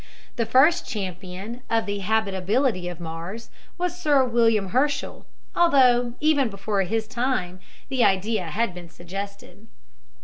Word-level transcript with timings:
The 0.35 0.47
first 0.47 0.87
champion 0.87 1.61
of 1.69 1.85
the 1.85 1.99
habitability 1.99 2.87
of 2.89 2.99
Mars 2.99 3.51
was 3.77 3.95
Sir 4.01 4.25
William 4.25 4.69
Herschel, 4.69 5.27
although 5.55 6.13
even 6.19 6.49
before 6.49 6.81
his 6.81 7.07
time 7.07 7.59
the 7.87 8.03
idea 8.03 8.45
had 8.45 8.73
been 8.73 8.89
suggested. 8.89 9.67